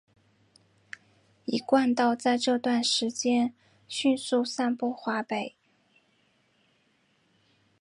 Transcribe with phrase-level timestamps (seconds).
[1.45, 3.51] 一贯道在这段时期
[3.87, 5.53] 迅速散布华北。